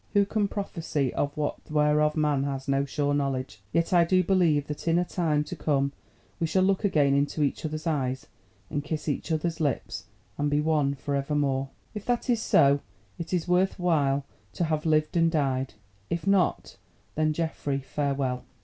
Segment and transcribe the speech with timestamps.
[0.13, 3.61] Who can prophesy of that whereof man has no sure knowledge?
[3.71, 5.91] Yet I do believe that in a time to come
[6.39, 8.25] we shall look again into each other's eyes,
[8.71, 10.05] and kiss each other's lips,
[10.39, 11.69] and be one for evermore.
[11.93, 12.79] If this is so,
[13.19, 15.75] it is worth while to have lived and died;
[16.09, 16.77] if not,
[17.13, 18.43] then, Geoffrey, farewell!